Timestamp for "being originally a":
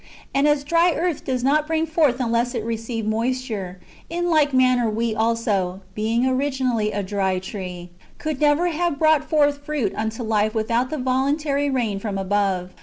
5.93-7.03